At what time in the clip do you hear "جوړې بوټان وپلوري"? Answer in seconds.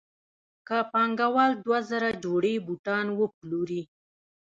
2.23-3.81